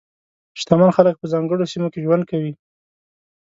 [0.59, 2.53] شتمن خلک په ځانګړو سیمو کې ژوند کوي.